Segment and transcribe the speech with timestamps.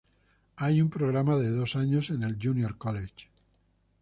[0.55, 3.29] Hay un programa de dos años en el junior college.